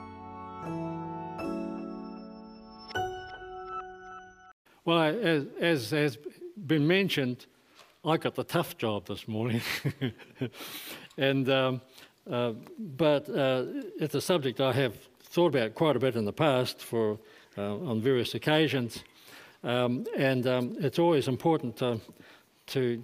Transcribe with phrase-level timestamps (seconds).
[4.84, 6.18] Well, as, as has
[6.66, 7.46] been mentioned,
[8.04, 9.62] I got the tough job this morning.
[11.16, 11.80] and, um,
[12.30, 13.64] uh, but uh,
[13.98, 17.18] it's a subject I have thought about quite a bit in the past for,
[17.58, 19.02] uh, on various occasions.
[19.62, 22.00] Um, and um, it's always important to,
[22.68, 23.02] to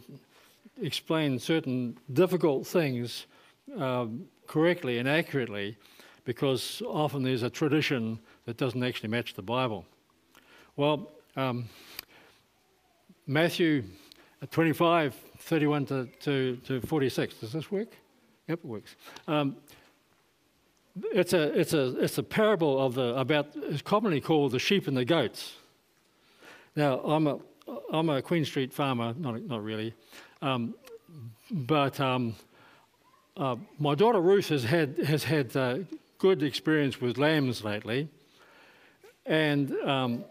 [0.81, 3.27] explain certain difficult things
[3.79, 5.77] um, correctly and accurately
[6.25, 9.85] because often there's a tradition that doesn't actually match the Bible.
[10.77, 11.69] Well, um,
[13.27, 13.85] Matthew
[14.51, 17.35] 25, 31 to, to, to 46.
[17.35, 17.89] Does this work?
[18.51, 18.97] Yep, it works.
[19.29, 19.57] Um,
[21.13, 24.89] it's a, it's, a, it's a parable of the, about, it's commonly called the sheep
[24.89, 25.53] and the goats.
[26.75, 27.39] Now, I'm a,
[27.93, 29.95] I'm a Queen Street farmer, not, not really,
[30.43, 30.75] um,
[31.49, 32.35] but um,
[33.37, 35.79] uh, my daughter Ruth has had, has had uh,
[36.19, 38.09] good experience with lambs lately,
[39.27, 40.25] and um,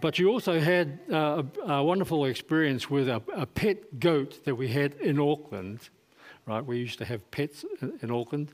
[0.00, 4.54] but you also had uh, a, a, wonderful experience with a, a, pet goat that
[4.54, 5.90] we had in Auckland,
[6.46, 6.64] right?
[6.64, 7.64] We used to have pets
[8.02, 8.52] in, Auckland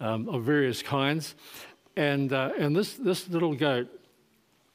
[0.00, 1.34] um, of various kinds,
[1.96, 3.88] and uh, and this this little goat,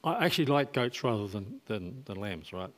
[0.04, 2.72] I actually like goats rather than, than, than lambs, right?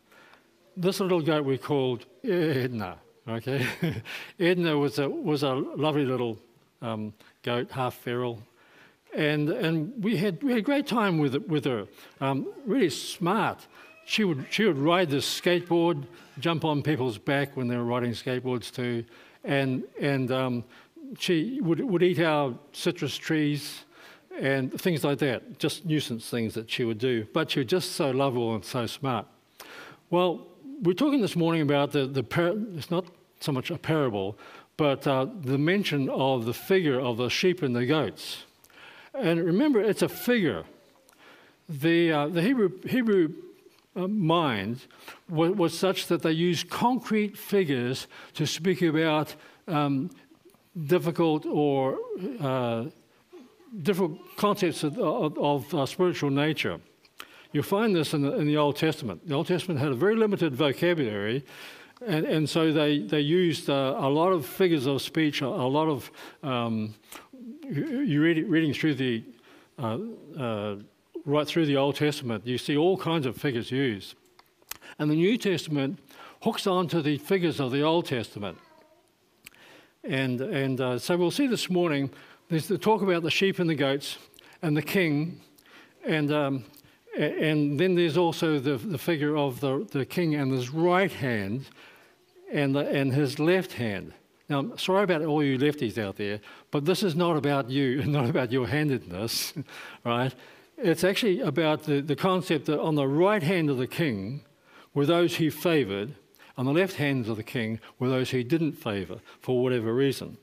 [0.75, 2.97] This little goat we called Edna.
[3.28, 3.67] Okay,
[4.39, 6.38] Edna was a was a lovely little
[6.81, 8.41] um, goat, half feral,
[9.14, 11.88] and and we had we had a great time with with her.
[12.22, 13.66] Um, really smart.
[14.06, 16.06] She would she would ride this skateboard,
[16.39, 19.03] jump on people's back when they were riding skateboards too,
[19.48, 20.64] and and um,
[21.17, 23.86] she would would eat our citrus trees
[24.40, 25.58] and things like that.
[25.58, 27.25] Just nuisance things that she would do.
[27.34, 29.25] But she was just so lovable and so smart.
[30.12, 30.46] Well,
[30.84, 33.06] we're talking this morning about the the par- it's not
[33.40, 34.38] so much a parable,
[34.78, 38.44] but uh, the mention of the figure of the sheep and the goats.
[39.13, 40.63] And remember, it's a figure.
[41.69, 43.34] The, uh, the Hebrew, Hebrew
[43.97, 44.85] uh, mind
[45.30, 49.35] was, was, such that they used concrete figures to speak about
[49.68, 50.09] um,
[50.85, 52.00] difficult or
[52.40, 52.86] uh,
[53.81, 56.80] different concepts of, of, of uh, spiritual nature.
[57.52, 59.28] You find this in the, in the, Old Testament.
[59.28, 61.44] The Old Testament had a very limited vocabulary,
[62.06, 65.47] and, and so they, they used uh, a lot of figures of speech, a, a
[65.47, 66.12] lot of
[66.44, 66.94] um,
[67.69, 69.24] you read reading through the
[69.80, 69.97] uh,
[70.40, 70.75] uh,
[71.27, 74.15] right through the Old Testament, you see all kinds of figures used,
[74.97, 75.99] and the New Testament
[76.41, 78.57] hooks onto the figures of the Old Testament.
[80.03, 82.09] And and uh, so we'll see this morning.
[82.49, 84.17] There's the talk about the sheep and the goats,
[84.61, 85.41] and the king,
[86.05, 86.63] and um,
[87.17, 91.67] and then there's also the, the figure of the, the king and his right hand
[92.51, 94.13] and, the, and his left hand.
[94.49, 96.39] Now, sorry about all you lefties out there,
[96.69, 99.53] but this is not about you, not about your handedness,
[100.05, 100.33] right?
[100.77, 104.41] It's actually about the, the concept that on the right hand of the king
[104.93, 106.15] were those he favoured,
[106.57, 110.38] on the left hand of the king were those he didn't favour for whatever reason.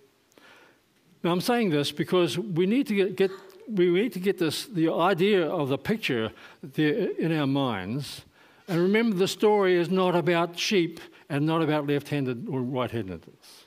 [1.23, 3.31] Now, I'm saying this because we need to get, get
[3.69, 6.33] we need to get this the idea of the picture
[6.77, 8.23] in our minds.
[8.69, 13.65] And remember, the story is not about sheep and not about left-handed or right-handedness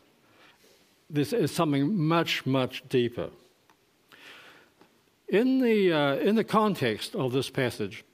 [1.09, 3.29] this is something much, much deeper.
[5.29, 8.05] In the, uh, in the context of this passage,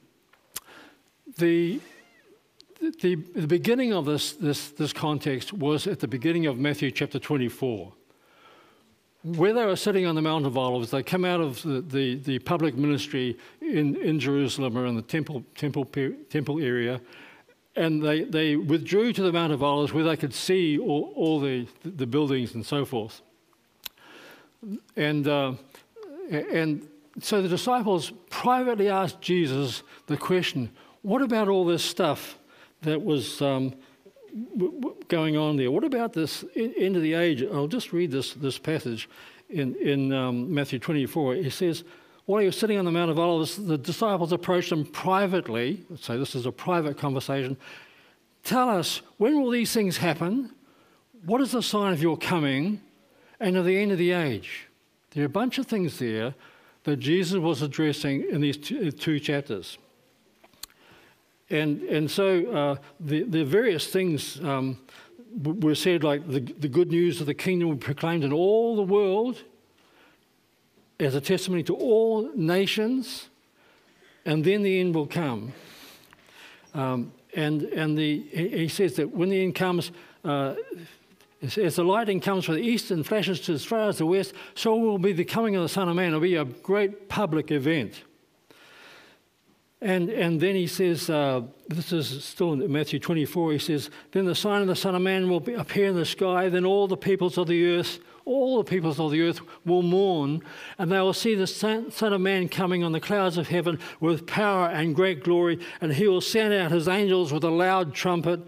[1.38, 1.79] the,
[3.01, 7.19] the, the beginning of this, this, this context was at the beginning of Matthew chapter
[7.19, 7.94] 24.
[9.24, 12.16] Where they were sitting on the Mount of Olives, they come out of the, the,
[12.16, 15.85] the public ministry in, in Jerusalem or in the temple, temple,
[16.30, 17.00] temple area,
[17.75, 21.40] and they, they withdrew to the Mount of Olives where they could see all, all
[21.40, 23.21] the, the buildings and so forth.
[24.95, 25.54] And, uh,
[26.30, 26.88] and
[27.19, 30.71] so the disciples privately asked Jesus the question
[31.04, 32.39] what about all this stuff
[32.81, 33.74] that was um,
[35.10, 35.69] going on there?
[35.69, 37.44] What about this end of the age?
[37.44, 39.10] I'll just read this, this passage
[39.50, 41.36] in, in um, Matthew 24.
[41.36, 41.83] It says,
[42.25, 45.83] while he was sitting on the Mount of Olives, the disciples approached him privately.
[46.00, 47.57] So this is a private conversation.
[48.45, 50.51] Tell us, when will these things happen?
[51.25, 52.81] What is the sign of your coming
[53.42, 54.69] and of the end of the age?
[55.12, 56.33] There are a bunch of things there
[56.83, 59.77] that Jesus was addressing in these two, two chapters.
[61.50, 64.80] And, and so uh, the, the various things um,
[65.41, 68.83] we're said like the, the good news of the kingdom be proclaimed in all the
[68.83, 69.41] world
[71.00, 73.30] as a testimony to all nations,
[74.25, 75.53] and then the end will come.
[76.74, 79.91] Um, and and the, he says that when the end comes,
[80.24, 80.56] uh,
[81.44, 84.34] as the lightning comes from the east and flashes to as far as the west,
[84.56, 86.07] so will be the coming of the Son of Man.
[86.07, 88.04] It'll be a great public event.
[89.81, 94.24] And, and then he says, uh, this is still in Matthew 24, he says, Then
[94.24, 96.95] the sign of the Son of Man will appear in the sky, then all the
[96.95, 100.42] peoples of the earth, all the peoples of the earth will mourn,
[100.78, 104.25] and they will see the Son of Man coming on the clouds of heaven with
[104.25, 108.40] power and great glory, and he will send out his angels with a loud trumpet,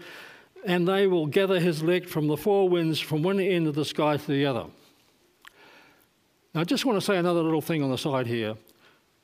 [0.66, 3.84] and they will gather his elect from the four winds, from one end of the
[3.84, 4.66] sky to the other.
[6.52, 8.56] Now, I just want to say another little thing on the side here.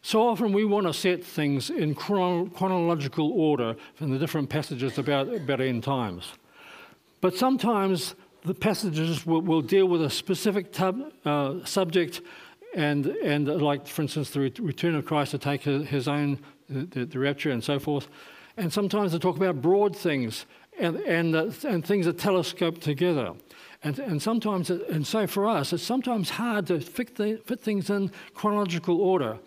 [0.02, 4.98] So often we want to set things in chrono- chronological order from the different passages
[4.98, 6.32] about, about end times.
[7.20, 8.14] But sometimes
[8.44, 12.20] the passages will, will deal with a specific tub, uh, subject,
[12.74, 16.38] and, and uh, like, for instance, the return of Christ to take his, his own,
[16.68, 18.08] the, the, rapture and so forth.
[18.56, 20.46] And sometimes they talk about broad things
[20.78, 23.32] and, and, uh, and things are telescoped together.
[23.84, 27.90] And, and sometimes, and so for us, it's sometimes hard to fit, the, fit things
[27.90, 29.38] in chronological order.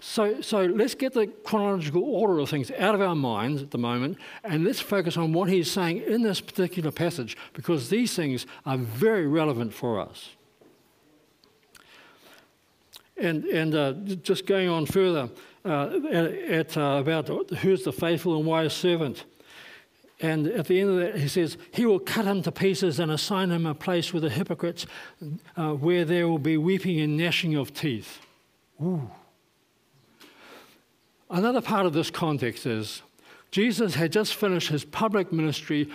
[0.00, 3.78] So, so let's get the chronological order of things out of our minds at the
[3.78, 8.46] moment and let's focus on what he's saying in this particular passage because these things
[8.64, 10.30] are very relevant for us.
[13.16, 13.92] And, and uh,
[14.22, 15.30] just going on further
[15.64, 15.88] uh,
[16.48, 19.24] at uh, about who's the faithful and wise servant.
[20.20, 23.10] And at the end of that, he says, He will cut him to pieces and
[23.10, 24.86] assign him a place with the hypocrites
[25.56, 28.20] uh, where there will be weeping and gnashing of teeth.
[28.82, 29.10] Ooh.
[31.30, 33.02] Another part of this context is
[33.50, 35.88] Jesus had just finished his public ministry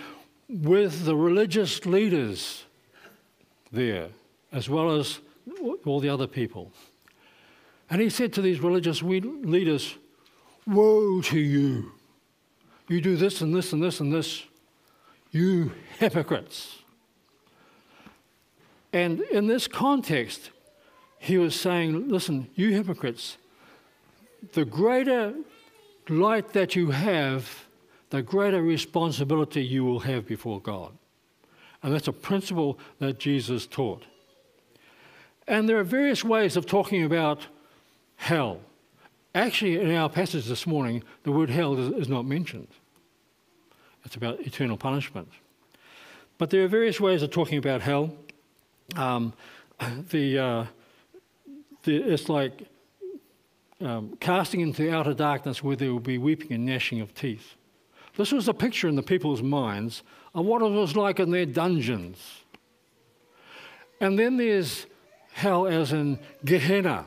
[0.48, 2.64] with the religious leaders
[3.72, 4.08] there,
[4.52, 5.18] as well as
[5.84, 6.72] all the other people.
[7.90, 9.96] And he said to these religious leaders,
[10.66, 11.92] Woe to you!
[12.88, 14.44] You do this and this and this and this,
[15.30, 16.78] you hypocrites.
[18.92, 20.50] And in this context,
[21.18, 23.38] he was saying, Listen, you hypocrites,
[24.52, 25.34] the greater
[26.08, 27.64] light that you have,
[28.10, 30.92] the greater responsibility you will have before God.
[31.82, 34.04] And that's a principle that Jesus taught.
[35.46, 37.46] And there are various ways of talking about
[38.16, 38.60] hell.
[39.34, 42.68] Actually, in our passage this morning, the word hell is, not mentioned.
[44.04, 45.28] It's about eternal punishment.
[46.38, 48.14] But there are various ways of talking about hell.
[48.94, 49.32] Um,
[50.10, 50.66] the, uh,
[51.82, 52.52] the, it's like
[53.80, 57.54] um, casting into outer darkness where there will be weeping and gnashing of teeth.
[58.16, 61.46] This was a picture in the people's minds of what it was like in their
[61.46, 62.44] dungeons.
[64.00, 64.86] And then there's
[65.32, 67.06] hell as in Gehenna.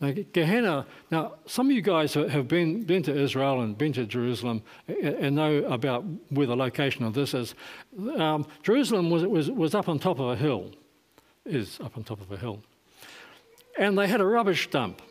[0.00, 4.06] Now, Gehenna, now, some of you guys have been, been to Israel and been to
[4.06, 7.54] Jerusalem and know about where the location of this is.
[8.16, 10.70] Um, Jerusalem was, was, was up on top of a hill,
[11.44, 12.62] is up on top of a hill.
[13.76, 15.02] And they had a rubbish dump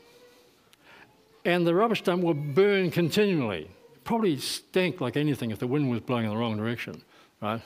[1.47, 3.71] and the rubbish dump would burn continually.
[4.03, 7.01] Probably stank like anything if the wind was blowing in the wrong direction,
[7.41, 7.61] right?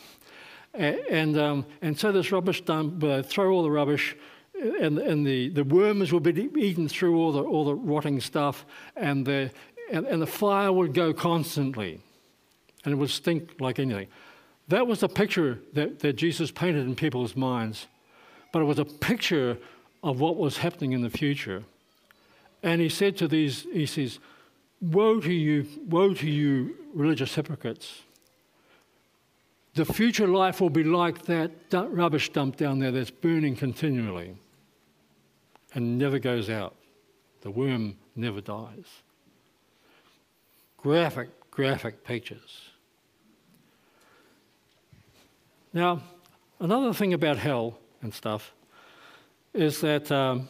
[0.73, 4.15] And, um, and so this rubbish dump, uh, throw all the rubbish,
[4.61, 8.65] and, and the, the worms would be eaten through all the, all the rotting stuff,
[8.95, 9.51] and the,
[9.91, 11.99] and, and the fire would go constantly,
[12.85, 14.07] and it would stink like anything.
[14.67, 17.87] That was the picture that, that Jesus painted in people's minds,
[18.51, 19.57] but it was a picture
[20.03, 21.63] of what was happening in the future.
[22.63, 24.19] And he said to these, he says,
[24.79, 28.01] Woe to you, woe to you, religious hypocrites.
[29.73, 34.35] The future life will be like that rubbish dump down there that's burning continually
[35.73, 36.75] and never goes out.
[37.41, 38.85] The worm never dies.
[40.77, 42.69] Graphic, graphic pictures.
[45.73, 46.01] Now,
[46.59, 48.53] another thing about hell and stuff
[49.53, 50.11] is that.
[50.11, 50.49] Um,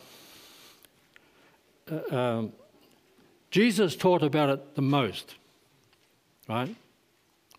[1.91, 2.53] uh, um,
[3.51, 5.35] Jesus taught about it the most,
[6.47, 6.73] right?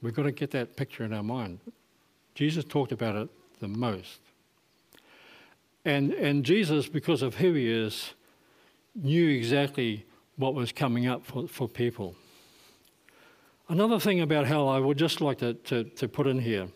[0.01, 1.61] We've got to get that picture in our mind.
[2.35, 3.29] Jesus talked about it
[3.61, 4.21] the most.
[5.85, 8.13] And, and Jesus, because of who he is,
[8.95, 12.15] knew exactly what was coming up for, for people.
[13.69, 16.69] Another thing about hell I would just like to, to, to put in here,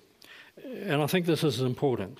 [0.64, 2.18] and I think this is important.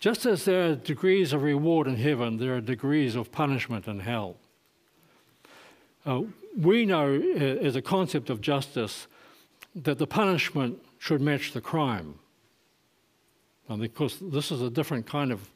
[0.00, 4.00] Just as there are degrees of reward in heaven, there are degrees of punishment in
[4.00, 4.36] hell.
[6.04, 6.22] Uh,
[6.56, 9.06] we know, uh, as a concept of justice,
[9.74, 12.18] that the punishment should match the crime.
[13.68, 15.50] And because this is a different kind of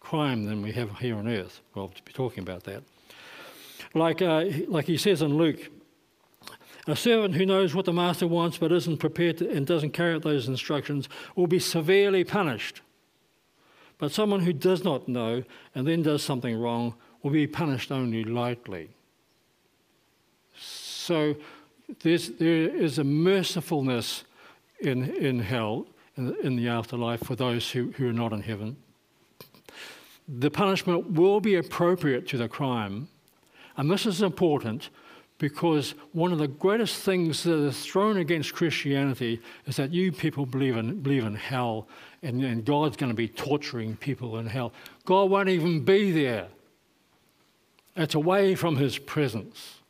[0.00, 1.60] crime than we have here on earth.
[1.74, 2.82] Well, to be talking about that.
[3.94, 5.70] Like, uh, like he says in Luke,
[6.86, 10.14] a servant who knows what the master wants but isn't prepared to, and doesn't carry
[10.14, 12.80] out those instructions will be severely punished.
[13.98, 15.44] But someone who does not know
[15.74, 18.90] and then does something wrong will be punished only lightly.
[20.56, 21.36] So
[22.02, 24.24] there is a mercifulness
[24.80, 28.76] in, in hell, in, the afterlife, for those who, who are not in heaven.
[30.28, 33.08] The punishment will be appropriate to the crime.
[33.76, 34.90] And this is important
[35.38, 40.46] because one of the greatest things that is thrown against Christianity is that you people
[40.46, 41.88] believe in, believe in hell
[42.22, 44.72] and, and God's going to be torturing people in hell.
[45.04, 46.46] God won't even be there.
[47.96, 49.80] It's away from his presence.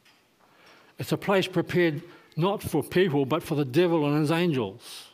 [0.98, 2.02] It's a place prepared
[2.36, 5.08] not for people, but for the devil and his angels.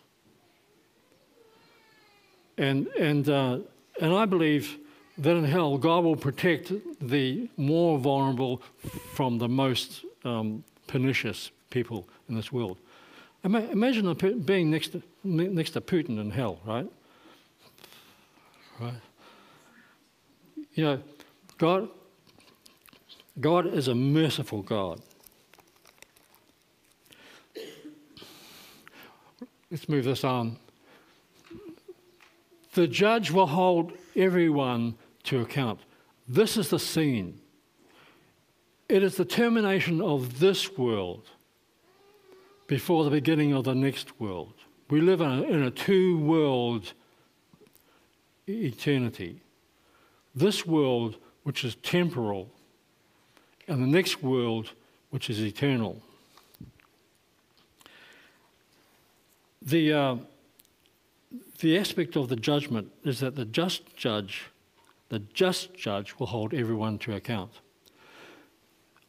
[2.59, 3.61] And, and, uh,
[4.01, 4.79] and I believe
[5.17, 8.61] that in hell, God will protect the more vulnerable
[9.15, 12.79] from the most um, pernicious people in this world.
[13.45, 14.13] Imagine
[14.45, 16.87] being next to, next to Putin in hell, right?
[18.81, 18.95] Right?
[20.75, 21.03] You know,
[21.57, 21.89] God,
[23.41, 25.01] God is a merciful God.
[29.71, 30.57] Let's move this on.
[32.79, 34.95] The judge will hold everyone
[35.25, 35.81] to account.
[36.29, 37.41] This is the scene.
[38.89, 41.25] It is the termination of this world
[42.69, 44.53] before the beginning of the next world.
[44.91, 46.93] We live in a, in a two world
[48.47, 49.41] eternity.
[50.37, 52.49] This world, which is temporal,
[53.67, 54.71] and the next world,
[55.11, 56.01] which is eternal.
[59.63, 60.17] The, uh,
[61.61, 64.47] the aspect of the judgment is that the just judge,
[65.09, 67.53] the just judge will hold everyone to account.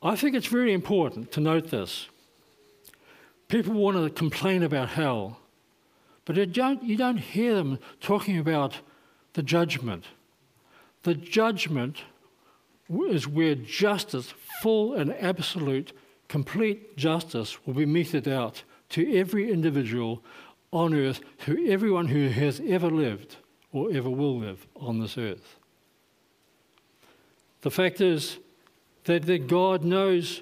[0.01, 2.07] I think it's very important to note this.
[3.47, 5.39] People want to complain about hell,
[6.25, 8.75] but don't, you don't hear them talking about
[9.33, 10.05] the judgment.
[11.03, 11.97] The judgment
[12.89, 15.93] is where justice, full and absolute,
[16.27, 20.23] complete justice, will be meted out to every individual
[20.71, 23.37] on earth, to everyone who has ever lived
[23.71, 25.55] or ever will live on this earth.
[27.61, 28.37] The fact is
[29.05, 30.41] that, that God knows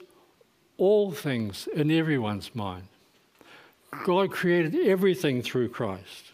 [0.77, 2.87] all things in everyone's mind.
[4.05, 6.31] God created everything through Christ.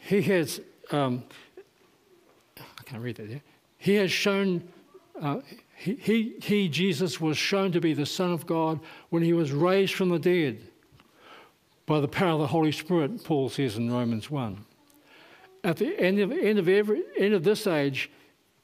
[0.00, 0.60] He has,
[0.90, 1.24] um,
[2.56, 3.42] I can't read that there.
[3.78, 4.66] He has shown,
[5.20, 5.40] uh,
[5.78, 8.80] he, he, Jesus, was shown to be the Son of God
[9.10, 10.62] when he was raised from the dead
[11.86, 14.64] by the power of the Holy Spirit, Paul says in Romans 1.
[15.64, 18.10] At the end of, end of, every, end of this age,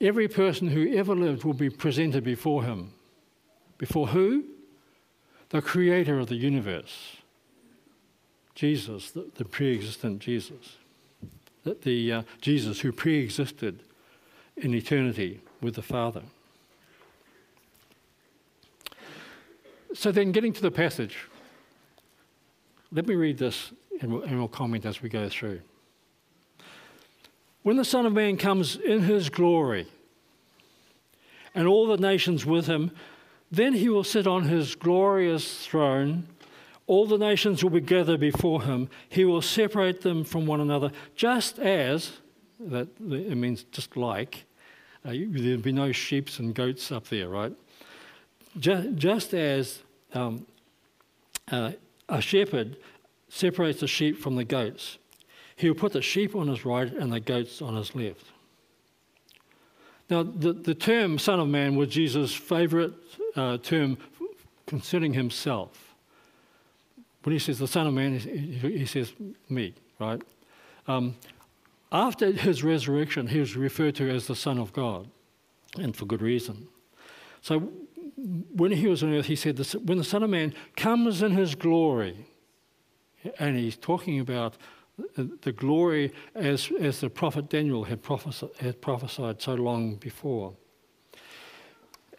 [0.01, 2.93] every person who ever lived will be presented before him.
[3.79, 4.45] Before who?
[5.49, 7.17] The creator of the universe.
[8.55, 10.77] Jesus, the, the pre existent Jesus
[11.65, 13.81] that the uh, Jesus who pre-existed
[14.57, 16.23] in eternity with the Father.
[19.95, 21.17] So then, getting to the passage,
[22.93, 25.61] let me read this and we'll, and we'll comment as we go through.
[27.63, 29.87] When the Son of Man comes in his glory,
[31.55, 32.91] and all the nations with him,
[33.51, 36.27] then he will sit on his glorious throne
[36.87, 38.89] all the nations will be gathered before him.
[39.09, 42.19] He will separate them from one another, just as,
[42.61, 44.45] that it means just like,
[45.05, 47.53] uh, there'll be no sheep and goats up there, right?
[48.59, 49.83] Just, as
[50.13, 50.47] um,
[51.51, 51.73] uh,
[52.09, 52.77] a shepherd
[53.29, 54.99] separates the sheep from the goats,
[55.57, 58.27] he will put the sheep on his right and the goats on his left.
[60.11, 62.93] Now, the, the term Son of Man was Jesus' favourite
[63.35, 63.99] uh, term
[64.67, 65.95] concerning himself.
[67.23, 69.13] When he says the Son of Man, he says
[69.49, 70.21] me, right?
[70.87, 71.17] Um,
[71.91, 75.09] after his resurrection, he was referred to as the Son of God,
[75.79, 76.69] and for good reason.
[77.41, 77.73] So
[78.17, 81.33] when he was on earth, he said, this, When the Son of Man comes in
[81.33, 82.27] his glory,
[83.39, 84.57] and he's talking about
[85.17, 90.55] the glory as, as the prophet Daniel had prophesied, had prophesied so long before.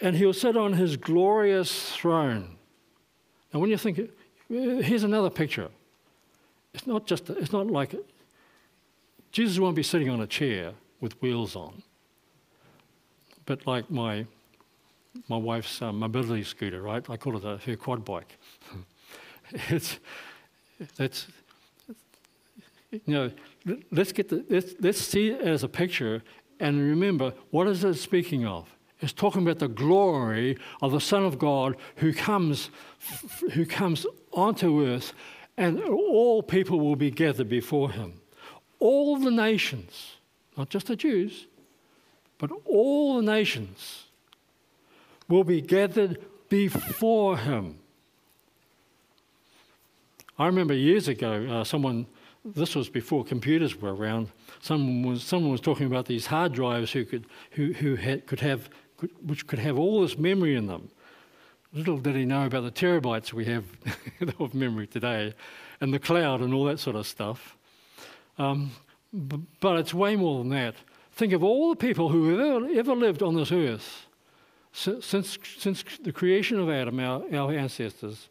[0.01, 2.57] And he'll sit on his glorious throne.
[3.53, 3.99] And when you think,
[4.47, 5.69] Here's another picture.
[6.73, 7.95] It's not just, it's not like,
[9.31, 11.81] Jesus won't be sitting on a chair with wheels on,
[13.45, 14.27] but like my,
[15.27, 17.07] my wife's uh, mobility scooter, right?
[17.09, 18.37] I call it a, her quad bike.
[19.69, 19.99] it's,
[20.97, 21.27] that's,
[22.91, 23.31] you know,
[23.91, 26.21] let's get the, let's, let's see it as a picture
[26.59, 28.69] and remember what is it speaking of?
[29.01, 32.69] It's talking about the glory of the Son of God who comes,
[33.53, 35.13] who comes onto earth,
[35.57, 38.21] and all people will be gathered before him.
[38.79, 40.15] All the nations,
[40.57, 41.47] not just the Jews,
[42.37, 44.04] but all the nations
[45.27, 47.77] will be gathered before him.
[50.37, 52.05] I remember years ago, uh, someone,
[52.43, 54.29] this was before computers were around,
[54.61, 58.41] someone was, someone was talking about these hard drives who could, who, who had, could
[58.41, 60.89] have, could, which could have all this memory in them.
[61.73, 63.65] Little did he know about the terabytes we have
[64.39, 65.33] of memory today
[65.81, 67.57] and the cloud and all that sort of stuff.
[68.37, 68.71] Um,
[69.61, 70.75] but it's way more than that.
[71.13, 74.04] Think of all the people who have ever, ever lived on this earth
[74.75, 78.27] since, since the creation of Adam, our, our ancestors,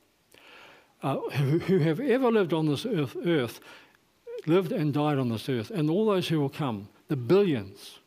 [1.02, 3.60] uh, who, who, have ever lived on this earth, earth,
[4.46, 7.98] lived and died on this earth, and all those who will come, the billions.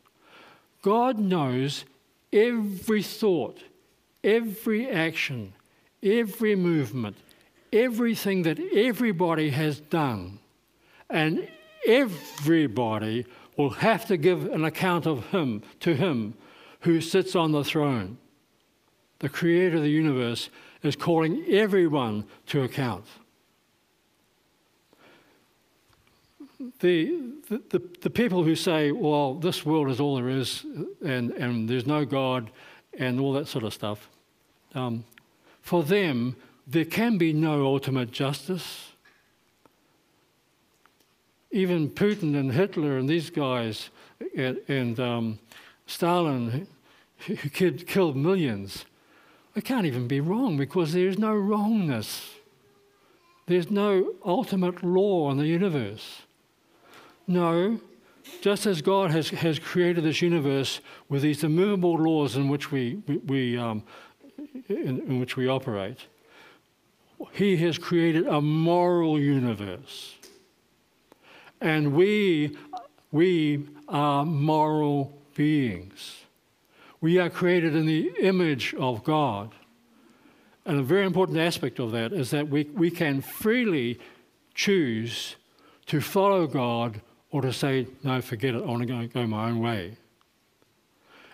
[0.82, 1.84] God knows
[2.32, 3.58] every thought,
[4.22, 5.52] every action,
[6.02, 7.16] every movement,
[7.72, 10.38] everything that everybody has done.
[11.10, 11.48] And
[11.86, 13.26] everybody
[13.56, 16.34] will have to give an account of him to him
[16.80, 18.18] who sits on the throne.
[19.20, 20.50] The creator of the universe
[20.82, 23.04] is calling everyone to account.
[26.80, 30.64] The, the, the, the, people who say, well, this world is all there is
[31.04, 32.50] and, and there's no God
[32.98, 34.08] and all that sort of stuff,
[34.74, 35.04] um,
[35.62, 38.92] for them, there can be no ultimate justice.
[41.50, 43.90] Even Putin and Hitler and these guys
[44.36, 45.38] and, and um,
[45.86, 46.66] Stalin,
[47.26, 48.84] who killed millions,
[49.58, 52.30] it can't even be wrong because there is no wrongness.
[53.46, 56.22] There's no ultimate law in the universe.
[57.26, 57.80] No,
[58.40, 63.02] just as God has, has created this universe with these immovable laws in which we,
[63.08, 63.82] we, we um,
[64.68, 66.06] in, in which we operate,
[67.32, 70.14] He has created a moral universe.
[71.60, 72.56] And we,
[73.10, 76.17] we are moral beings.
[77.00, 79.54] We are created in the image of God.
[80.64, 83.98] And a very important aspect of that is that we, we can freely
[84.54, 85.36] choose
[85.86, 89.48] to follow God or to say, no, forget it, I want to go, go my
[89.48, 89.96] own way.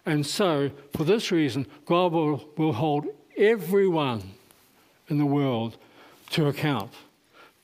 [0.07, 4.35] And so, for this reason, God will, will hold everyone
[5.09, 5.77] in the world
[6.31, 6.93] to account.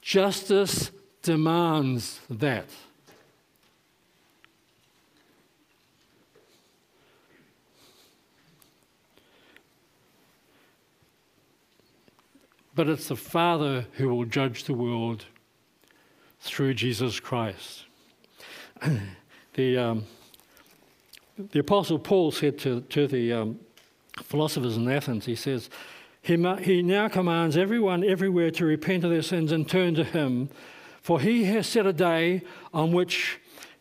[0.00, 0.90] Justice
[1.22, 2.66] demands that.
[12.74, 15.26] But it's the Father who will judge the world
[16.40, 17.84] through Jesus Christ.
[19.54, 20.04] the, um,
[21.36, 23.60] the Apostle Paul said to, to the um,
[24.22, 25.68] philosophers in Athens, he says,
[26.22, 30.50] he, he now commands everyone everywhere to repent of their sins and turn to Him,
[31.00, 32.42] for He has set a day
[32.74, 33.40] on which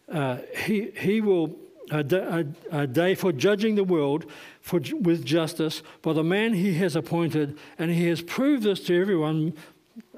[0.09, 1.55] uh, he, he will
[1.91, 4.25] a, a, a day for judging the world
[4.61, 8.99] for, with justice by the man he has appointed, and he has proved this to
[8.99, 9.53] everyone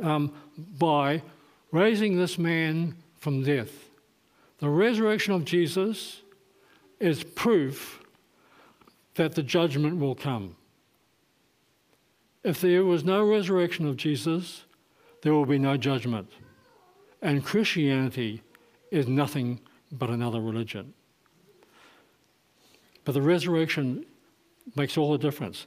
[0.01, 0.33] um,
[0.77, 1.21] by
[1.71, 3.89] raising this man from death.
[4.59, 6.21] The resurrection of Jesus
[6.99, 8.03] is proof
[9.15, 10.55] that the judgment will come.
[12.43, 14.63] If there was no resurrection of Jesus,
[15.21, 16.29] there will be no judgment.
[17.21, 18.41] And Christianity
[18.89, 19.59] is nothing
[19.91, 20.93] but another religion.
[23.03, 24.05] But the resurrection
[24.75, 25.65] makes all the difference.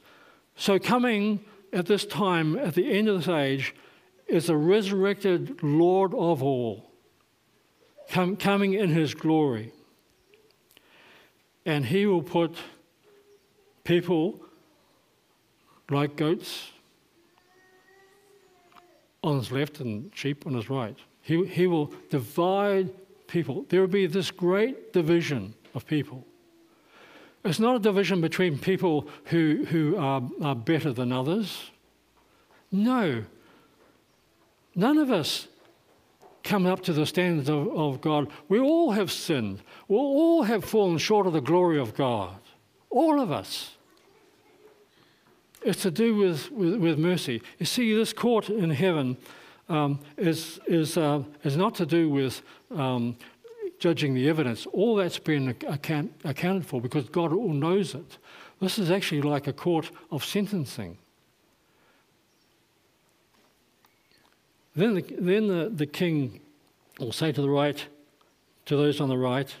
[0.55, 1.43] So, coming
[1.73, 3.75] at this time, at the end of this age,
[4.27, 6.89] is the resurrected Lord of all,
[8.09, 9.71] com- coming in his glory.
[11.65, 12.55] And he will put
[13.83, 14.39] people
[15.89, 16.69] like goats
[19.23, 20.97] on his left and sheep on his right.
[21.21, 22.91] He, he will divide
[23.27, 23.65] people.
[23.69, 26.25] There will be this great division of people.
[27.45, 31.69] It's not a division between people who, who are, are better than others.
[32.71, 33.23] No.
[34.73, 35.47] None of us
[36.43, 38.29] come up to the standards of, of God.
[38.49, 39.61] We all have sinned.
[39.87, 42.35] We all have fallen short of the glory of God.
[42.89, 43.75] All of us.
[45.61, 47.43] It's to do with, with, with mercy.
[47.59, 49.17] You see, this court in heaven
[49.69, 52.41] um, is, is, uh, is not to do with
[52.75, 53.17] um,
[53.79, 58.17] judging the evidence, all that's been account, accounted for because God all knows it.
[58.59, 60.97] This is actually like a court of sentencing.
[64.75, 66.41] Then the, then the, the king
[66.99, 67.85] will say to the right,
[68.65, 69.53] to those on the right,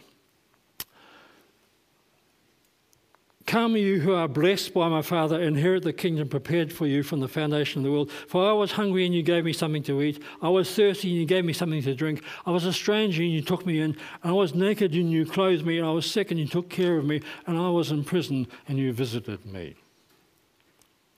[3.45, 7.19] Come, you who are blessed by my Father, inherit the kingdom prepared for you from
[7.19, 8.11] the foundation of the world.
[8.11, 10.21] For I was hungry and you gave me something to eat.
[10.41, 12.23] I was thirsty and you gave me something to drink.
[12.47, 13.97] I was a stranger and you took me in.
[14.23, 15.77] I was naked and you clothed me.
[15.77, 17.21] And I was sick and you took care of me.
[17.45, 19.75] And I was in prison and you visited me.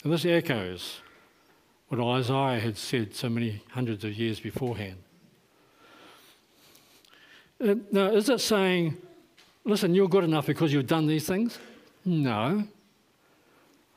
[0.03, 0.99] And this echoes
[1.87, 4.97] what Isaiah had said so many hundreds of years beforehand.
[7.63, 8.97] Uh, now, is it saying,
[9.63, 11.57] listen, you're good enough because you've done these things?
[12.07, 12.63] No.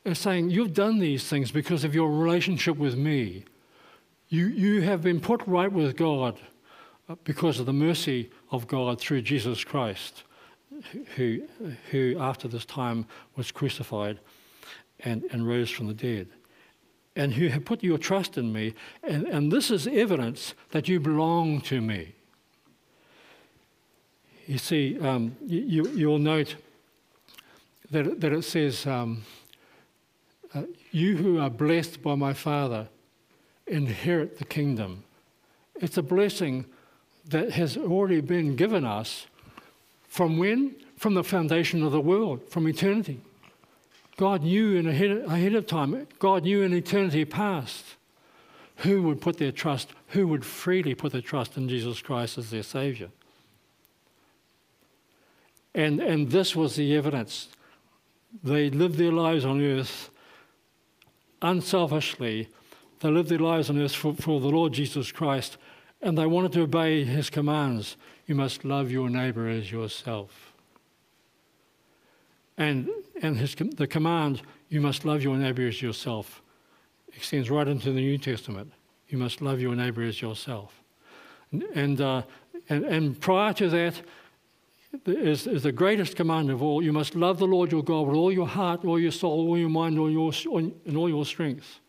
[0.05, 3.45] It's saying you've done these things because of your relationship with me.
[4.29, 6.39] You, you have been put right with God
[7.09, 10.25] uh, because of the mercy of God through Jesus Christ,
[11.15, 11.43] who,
[11.93, 14.19] who after this time was crucified
[15.01, 16.29] and, and rose from the dead.
[17.15, 18.75] And who have put your trust in me.
[19.05, 22.15] And, and this is evidence that you belong to me.
[24.47, 26.57] You see, um, you, you'll note
[27.91, 29.25] that, that it says, um,
[30.55, 32.89] uh, You who are blessed by my Father
[33.67, 35.05] inherit the kingdom.
[35.77, 36.67] It's a blessing
[37.29, 39.27] that has already been given us
[40.09, 40.75] from when?
[40.97, 43.21] From the foundation of the world, from eternity.
[44.17, 47.85] God knew in ahead, ahead of time, God knew in eternity past
[48.79, 52.51] who would put their trust, who would freely put their trust in Jesus Christ as
[52.51, 53.09] their Savior.
[55.75, 57.49] And, and this was the evidence
[58.43, 60.11] they lived their lives on earth
[61.43, 62.49] unselfishly.
[63.01, 65.57] They lived their lives on earth for, for the Lord Jesus Christ,
[66.03, 67.97] and they wanted to obey his commands.
[68.27, 70.53] You must love your neighbor as yourself.
[72.57, 72.91] And,
[73.23, 76.43] and his, the command, you must love your neighbor as yourself,
[77.15, 78.73] extends right into the New Testament.
[79.09, 80.81] You must love your neighbor as yourself.
[81.75, 82.23] And, uh,
[82.69, 83.95] and, and prior to that,
[85.07, 86.83] is, is the greatest command of all.
[86.83, 89.59] You must love the Lord your God with all your heart, all your soul, all
[89.59, 91.81] your mind, all your, and all your strength.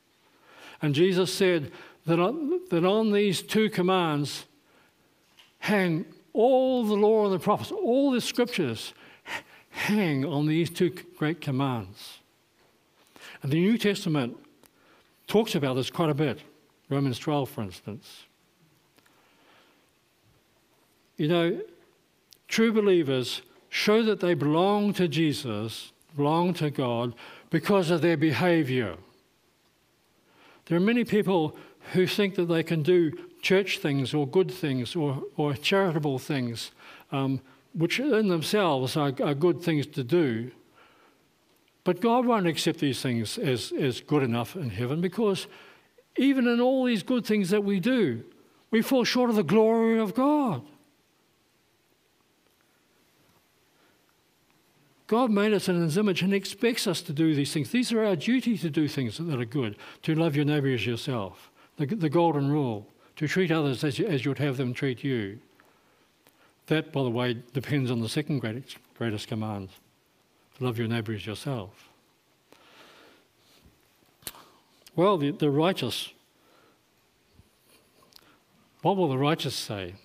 [0.82, 1.72] And Jesus said
[2.06, 4.46] that on, that on these two commands
[5.60, 8.94] hang all the law and the prophets, all the scriptures
[9.70, 12.20] hang on these two great commands.
[13.44, 14.38] And the New Testament
[15.28, 16.40] talks about this quite a bit.
[16.90, 18.26] Romans 12, for instance.
[21.18, 21.62] You know,
[22.52, 27.16] True believers show that they belong to Jesus, belong to God,
[27.50, 28.98] because of their behavior.
[30.66, 31.56] There are many people
[31.94, 36.72] who think that they can do church things or good things or, or charitable things,
[37.14, 37.40] um,
[37.74, 40.52] which in themselves are, are good things to do.
[41.86, 45.48] But God won't accept these things as, as good enough in heaven because
[46.18, 48.26] even in all these good things that we do,
[48.72, 50.64] we fall short of the glory of God.
[55.12, 57.70] God made us in His image and expects us to do these things.
[57.70, 60.86] These are our duty to do things that are good, to love your neighbour as
[60.86, 61.52] yourself.
[61.76, 65.40] The, the golden rule, to treat others as, you, as you'd have them treat you.
[66.68, 69.68] That, by the way, depends on the second greatest, greatest command
[70.58, 71.90] to love your neighbour as yourself.
[74.96, 76.14] Well, the, the righteous,
[78.82, 79.96] what will the righteous say?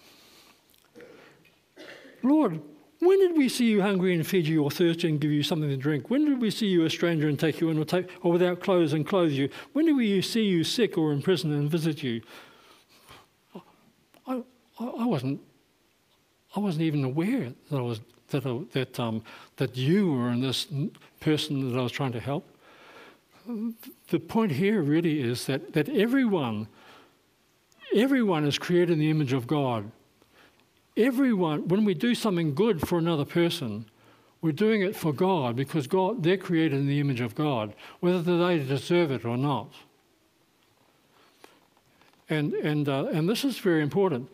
[2.24, 2.60] Lord,
[3.06, 5.68] when did we see you hungry and feed you, or thirsty and give you something
[5.68, 6.10] to drink?
[6.10, 8.60] When did we see you a stranger and take you in, or, take, or without
[8.60, 9.48] clothes and clothe you?
[9.72, 12.22] When did we see you sick or in prison and visit you?
[14.26, 14.42] I,
[14.80, 15.40] I, I wasn't.
[16.56, 19.22] I wasn't even aware that I was that I, that um,
[19.56, 20.66] that you were in this
[21.20, 22.48] person that I was trying to help.
[24.08, 26.66] The point here really is that that everyone,
[27.94, 29.92] everyone is created in the image of God
[30.96, 33.86] everyone, when we do something good for another person,
[34.40, 38.22] we're doing it for God because God, they're created in the image of God, whether
[38.22, 39.72] they deserve it or not.
[42.28, 44.28] And, and, uh, and this is very important.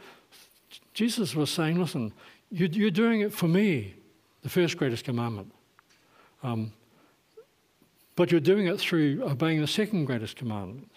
[0.95, 2.13] Jesus was saying, listen,
[2.51, 3.95] you, you're doing it for me,
[4.43, 5.53] the first greatest commandment.
[6.43, 6.73] Um,
[8.17, 10.91] but you're doing it through obeying the second greatest commandment,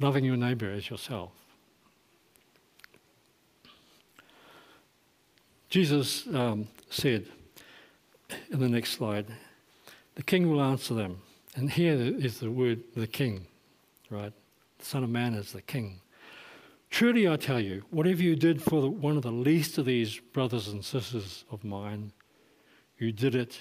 [0.00, 1.30] loving your neighbour as yourself.
[5.74, 7.26] Jesus um, said
[8.52, 9.26] in the next slide,
[10.14, 11.20] the king will answer them.
[11.56, 13.48] And here is the word, the king,
[14.08, 14.32] right?
[14.78, 16.00] The Son of Man is the king.
[16.90, 20.20] Truly I tell you, whatever you did for the, one of the least of these
[20.32, 22.12] brothers and sisters of mine,
[22.96, 23.60] you did it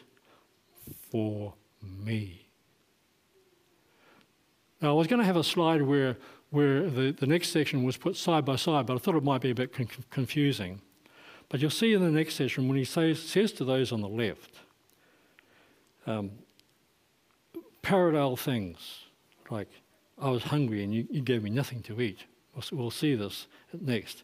[1.09, 2.45] for me.
[4.83, 6.17] Now, I was going to have a slide where
[6.51, 9.41] where the, the next section was put side by side, but I thought it might
[9.41, 10.79] be a bit con- confusing.
[11.49, 14.07] But you'll see in the next session when he says, says to those on the
[14.07, 14.59] left,
[16.07, 16.31] um,
[17.81, 19.03] parallel things
[19.49, 19.69] like,
[20.19, 22.19] I was hungry and you, you gave me nothing to eat.
[22.55, 23.47] We'll, we'll see this
[23.79, 24.23] next.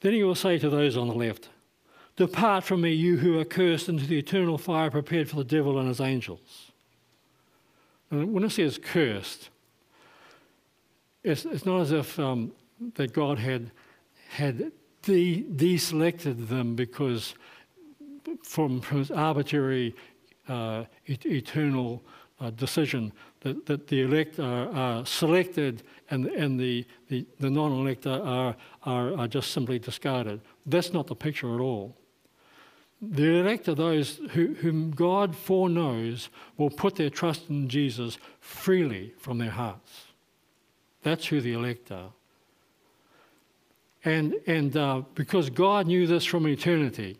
[0.00, 1.48] Then he will say to those on the left,
[2.16, 5.78] Depart from me, you who are cursed, into the eternal fire prepared for the devil
[5.78, 6.72] and his angels.
[8.10, 9.50] And when it says cursed,
[11.22, 12.52] it's, it's not as if um,
[12.94, 13.70] that God had,
[14.28, 14.72] had
[15.06, 17.34] de- deselected them because
[18.42, 19.94] from, from arbitrary
[20.48, 22.02] uh, et- eternal
[22.40, 27.72] uh, decision that, that the elect are, are selected and, and the, the, the non
[27.72, 30.40] elect are, are, are just simply discarded.
[30.66, 31.96] That's not the picture at all.
[33.00, 39.12] The elect are those who, whom God foreknows will put their trust in Jesus freely
[39.18, 40.06] from their hearts.
[41.02, 42.12] That's who the elect are.
[44.06, 47.18] And, and uh, because God knew this from eternity,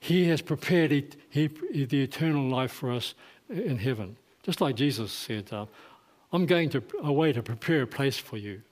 [0.00, 3.14] He has prepared it, he, the eternal life for us
[3.50, 4.16] in heaven.
[4.42, 5.66] Just like Jesus said, uh,
[6.32, 8.62] I'm going to, away to prepare a place for you.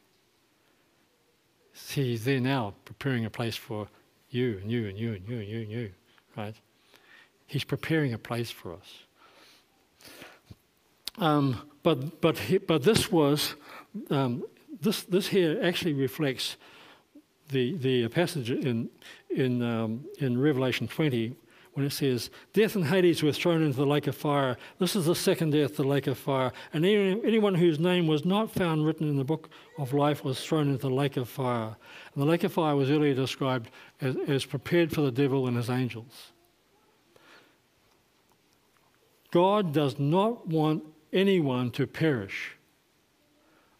[1.74, 3.86] See, He's there now preparing a place for
[4.30, 5.90] you and you and you and you and you and you,
[6.34, 6.54] right?
[7.46, 9.04] He's preparing a place for us.
[11.18, 13.54] Um, but but he, but this was
[14.08, 14.44] um,
[14.80, 16.56] this this here actually reflects
[17.50, 18.90] the the passage in
[19.30, 21.36] in um, in Revelation 20
[21.74, 24.56] when it says, Death and Hades were thrown into the lake of fire.
[24.80, 26.52] This is the second death, the lake of fire.
[26.72, 30.66] And anyone whose name was not found written in the book of life was thrown
[30.66, 31.76] into the lake of fire.
[32.12, 35.56] And the lake of fire was earlier described as, as prepared for the devil and
[35.56, 36.32] his angels.
[39.30, 40.82] God does not want
[41.12, 42.56] anyone to perish,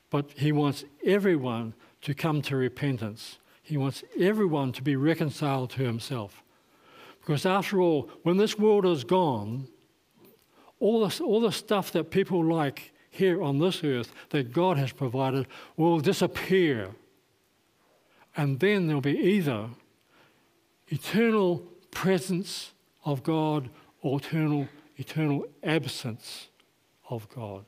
[0.09, 3.39] but He wants everyone to come to repentance.
[3.71, 6.43] He wants everyone to be reconciled to Himself.
[7.21, 9.69] Because after all, when this world is gone,
[10.81, 14.91] all, this, all the stuff that people like here on this earth that God has
[14.91, 16.89] provided will disappear.
[18.37, 19.69] And then there'll be either
[20.89, 22.73] eternal presence
[23.05, 23.71] of God
[24.03, 26.49] or eternal, eternal absence
[27.09, 27.65] of God.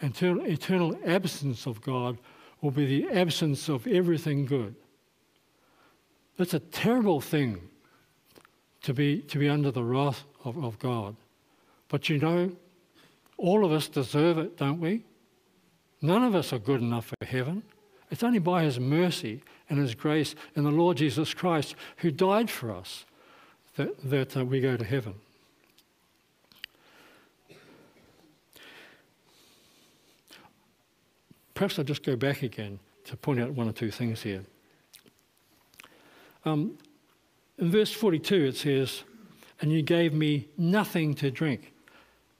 [0.00, 2.18] Eternal, eternal absence of God
[2.64, 4.74] will be the absence of everything good.
[6.38, 7.60] That's a terrible thing
[8.82, 11.14] to be, to be under the wrath of, of God.
[11.88, 12.52] But you know,
[13.36, 15.04] all of us deserve it, don't we?
[16.00, 17.62] None of us are good enough for heaven.
[18.10, 22.48] It's only by His mercy and His grace in the Lord Jesus Christ, who died
[22.48, 23.04] for us,
[23.76, 25.16] that, that uh, we go to heaven.
[31.54, 34.44] Perhaps I'll just go back again to point out one or two things here.
[36.44, 36.78] Um,
[37.58, 39.02] in verse 42, it says,
[39.60, 41.72] And you gave me nothing to drink.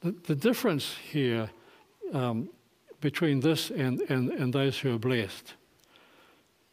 [0.01, 1.51] The, the difference here
[2.13, 2.51] um,
[3.01, 5.55] between this and, and, and those who are blessed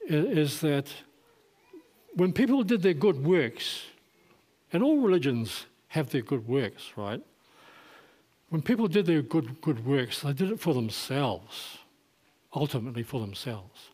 [0.07, 0.87] is, is that
[2.13, 3.83] when people did their good works,
[4.73, 7.21] and all religions have their good works, right?
[8.49, 11.77] When people did their good, good works, they did it for themselves,
[12.53, 13.89] ultimately for themselves,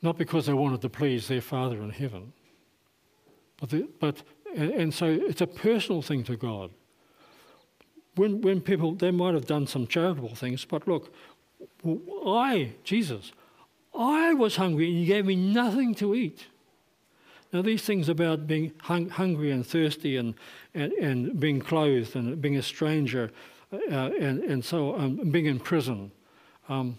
[0.00, 2.32] not because they wanted to please their Father in heaven.
[3.60, 4.22] But, the, but
[4.54, 6.70] and so it's a personal thing to God.
[8.16, 11.14] When, when people, they might have done some charitable things, but look,
[12.26, 13.32] I, Jesus,
[13.96, 16.46] I was hungry and you gave me nothing to eat.
[17.52, 20.34] Now, these things about being hung, hungry and thirsty and,
[20.74, 23.30] and, and, being clothed and being a stranger
[23.72, 26.10] uh, and, and so um, being in prison,
[26.68, 26.98] um,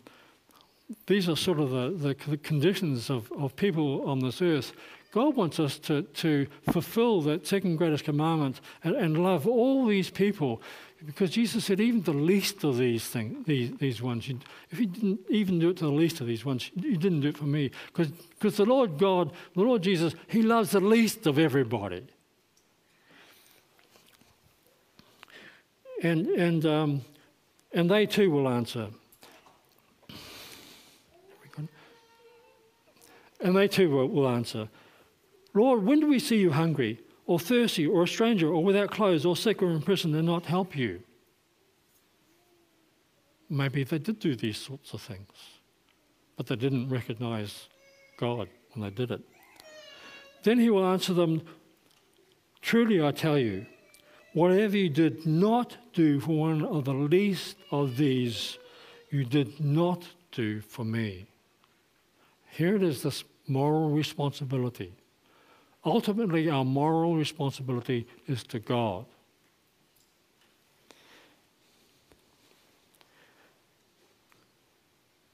[1.08, 4.74] these are sort of the, the, conditions of, of people on this earth
[5.14, 10.10] God wants us to, to fulfill that second greatest commandment and, and love all these
[10.10, 10.60] people
[11.06, 14.40] because Jesus said, even the least of these things, these, these ones, you,
[14.72, 17.28] if you didn't even do it to the least of these ones, you didn't do
[17.28, 17.72] it for me.
[17.94, 22.08] Because the Lord God, the Lord Jesus, He loves the least of everybody.
[26.02, 27.02] And, and, um,
[27.74, 28.88] and they too will answer.
[33.44, 34.70] And they too will, answer.
[35.54, 39.26] Lord, when do we see you hungry, or thirsty, or a stranger, or without clothes,
[39.26, 41.04] or sick, or in prison, and not help you?
[43.50, 45.28] Maybe they did do these sorts of things,
[46.38, 47.68] but they didn't recognize
[48.18, 49.22] God when they did it.
[50.44, 51.44] Then he will answer them
[52.64, 53.66] Truly I tell you,
[54.32, 58.58] whatever you did not do for one of the least of these,
[59.12, 61.26] you did not do for me.
[62.52, 64.94] Here it is this moral responsibility.
[65.86, 69.06] Ultimately, our moral responsibility is to God.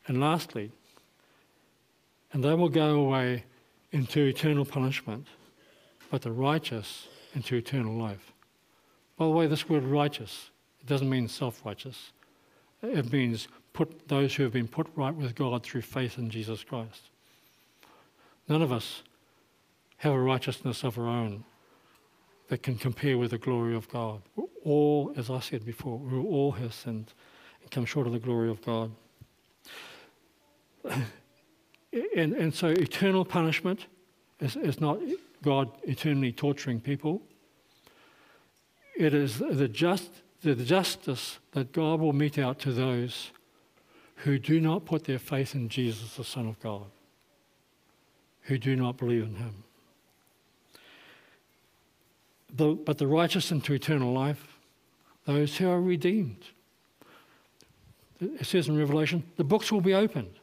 [0.08, 0.72] And lastly,
[2.34, 3.44] and they will go away
[3.92, 5.28] into eternal punishment,
[6.10, 8.34] but the righteous into eternal life.
[9.18, 12.12] By the way, this word righteous, it doesn't mean self righteous.
[12.82, 16.64] It means put those who have been put right with God through faith in Jesus
[16.64, 17.10] Christ.
[18.50, 19.04] None of us
[19.98, 21.46] have a righteousness of our own
[22.48, 24.22] that can compare with the glory of God.
[24.36, 27.14] We're all, as I said before, we all have sinned
[27.62, 28.92] and come short of the glory of God.
[32.16, 33.86] and, and so eternal punishment
[34.40, 35.00] is, is not
[35.44, 37.22] God eternally torturing people.
[38.98, 40.10] It is the, just,
[40.42, 43.32] the justice that God will mete out to those
[44.18, 46.86] who do not put their faith in Jesus, the Son of God,
[48.50, 49.64] who do not believe in him.
[52.84, 54.58] But the righteous into eternal life,
[55.26, 56.44] those who are redeemed.
[58.20, 60.34] It says in Revelation, the books will be opened.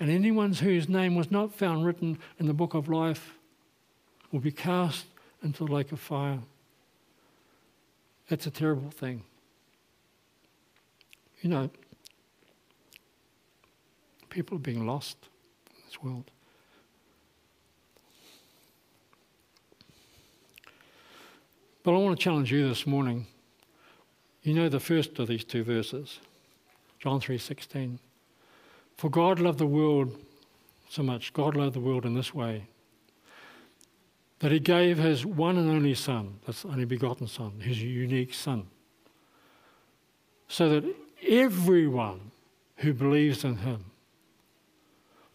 [0.00, 3.34] And anyone whose name was not found written in the book of life
[4.32, 5.04] will be cast
[5.42, 6.40] into the lake of fire.
[8.30, 9.22] It's a terrible thing.
[11.42, 11.70] You know,
[14.30, 15.18] people are being lost
[15.68, 16.30] in this world.
[21.84, 23.26] But I want to challenge you this morning.
[24.42, 26.18] You know the first of these two verses,
[26.98, 27.98] John 3:16.
[28.96, 30.18] For God loved the world
[30.88, 31.34] so much.
[31.34, 32.64] God loved the world in this way
[34.38, 38.66] that he gave his one and only Son, that's only begotten Son, his unique Son,
[40.48, 40.96] so that
[41.28, 42.30] everyone
[42.76, 43.84] who believes in him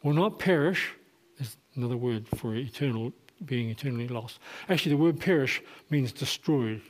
[0.01, 0.93] will not perish,
[1.37, 3.13] is another word for eternal,
[3.45, 4.39] being eternally lost.
[4.67, 6.81] Actually, the word perish means destroyed.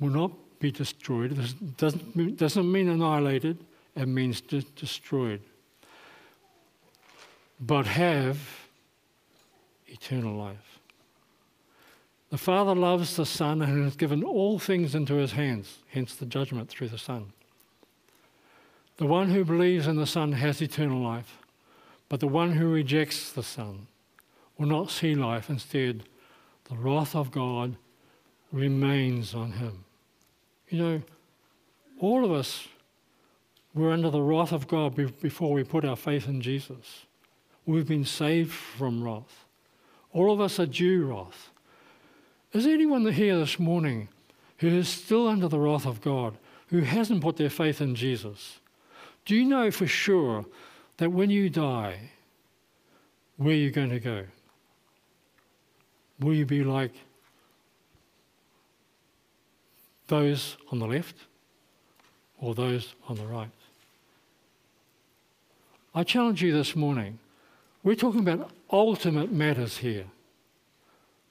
[0.00, 1.32] Will not be destroyed.
[1.32, 3.58] This doesn't, doesn't mean annihilated
[3.96, 5.40] it means de- destroyed.
[7.60, 8.38] But have
[9.88, 10.80] eternal life.
[12.30, 16.26] The Father loves the Son and has given all things into his hands, hence the
[16.26, 17.32] judgment through the Son.
[18.98, 21.38] The one who believes in the Son has eternal life,
[22.08, 23.88] but the one who rejects the Son
[24.60, 25.48] will not see life.
[25.48, 26.04] Instead,
[26.68, 27.76] the wrath of God
[28.52, 29.84] remains on him.
[30.68, 31.02] You know,
[31.98, 32.68] all of us
[33.74, 37.06] we're under the wrath of God before we put our faith in Jesus.
[37.66, 39.44] We've been saved from wrath.
[40.12, 41.50] All of us are due wrath.
[42.52, 44.08] Is anyone here this morning
[44.58, 48.58] who is still under the wrath of God, who hasn't put their faith in Jesus?
[49.24, 50.44] Do you know for sure
[50.96, 52.10] that when you die,
[53.36, 54.24] where you're going to go?
[56.20, 56.92] Will you be like
[60.06, 61.16] those on the left
[62.38, 63.50] or those on the right?
[65.94, 67.18] I challenge you this morning.
[67.82, 70.04] We're talking about ultimate matters here.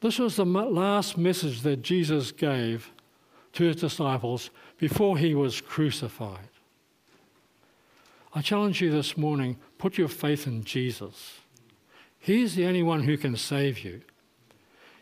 [0.01, 2.91] This was the last message that Jesus gave
[3.53, 6.47] to his disciples before he was crucified.
[8.33, 11.39] I challenge you this morning put your faith in Jesus.
[12.19, 14.01] He's the only one who can save you.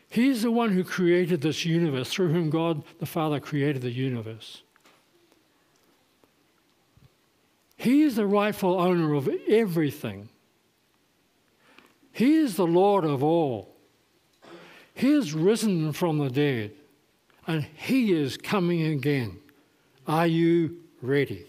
[0.09, 4.61] He's the one who created this universe, through whom God the Father created the universe.
[7.75, 10.29] He is the rightful owner of everything.
[12.11, 13.75] He is the Lord of all.
[14.95, 16.71] He is risen from the dead,
[17.45, 19.37] and He is coming again.
[20.07, 21.45] Are you ready?